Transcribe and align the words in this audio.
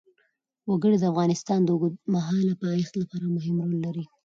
وګړي 0.69 0.97
د 0.99 1.03
افغانستان 1.11 1.59
د 1.63 1.69
اوږدمهاله 1.73 2.53
پایښت 2.63 2.93
لپاره 3.01 3.25
مهم 3.35 3.55
رول 3.65 3.73
لري. 3.85 4.05